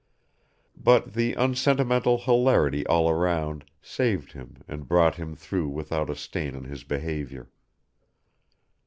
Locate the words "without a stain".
5.69-6.55